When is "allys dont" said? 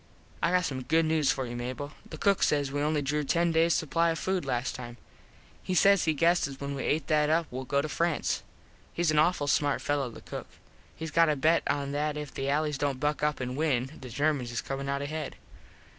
12.49-12.99